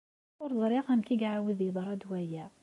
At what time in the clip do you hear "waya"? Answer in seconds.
2.09-2.45